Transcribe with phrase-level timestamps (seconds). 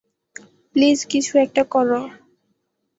[0.75, 2.01] Please কিছু একটা করো!